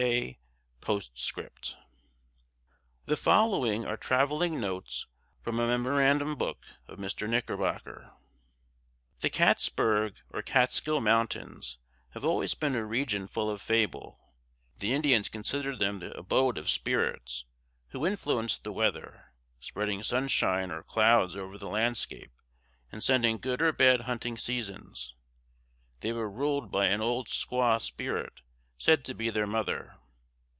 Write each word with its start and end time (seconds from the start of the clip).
"D. 0.01 0.07
K." 0.07 0.39
POSTSCRIPT. 0.81 1.77
The 3.05 3.15
following 3.15 3.85
are 3.85 3.97
travelling 3.97 4.59
notes 4.59 5.05
from 5.43 5.59
a 5.59 5.67
memorandum 5.67 6.35
book 6.37 6.65
of 6.87 6.97
Mr. 6.97 7.29
Knickerbocker: 7.29 8.11
The 9.19 9.29
Kaatsberg 9.29 10.15
or 10.31 10.41
Catskill 10.41 11.01
mountains 11.01 11.77
have 12.15 12.25
always 12.25 12.55
been 12.55 12.73
a 12.73 12.83
region 12.83 13.27
full 13.27 13.47
of 13.51 13.61
fable. 13.61 14.33
The 14.79 14.91
Indians 14.91 15.29
considered 15.29 15.77
them 15.77 15.99
the 15.99 16.17
abode 16.17 16.57
of 16.57 16.67
spirits, 16.71 17.45
who 17.89 18.07
influenced 18.07 18.63
the 18.63 18.73
weather, 18.73 19.35
spreading 19.59 20.01
sunshine 20.01 20.71
or 20.71 20.81
clouds 20.81 21.35
over 21.35 21.59
the 21.59 21.69
landscape, 21.69 22.31
and 22.91 23.03
sending 23.03 23.37
good 23.37 23.61
or 23.61 23.71
bad 23.71 24.01
hunting 24.01 24.35
seasons. 24.35 25.13
They 25.99 26.11
were 26.11 26.27
ruled 26.27 26.71
by 26.71 26.87
an 26.87 27.01
old 27.01 27.27
squaw 27.27 27.79
spirit, 27.79 28.41
said 28.79 29.05
to 29.05 29.13
be 29.13 29.29
their 29.29 29.45
mother. 29.45 29.95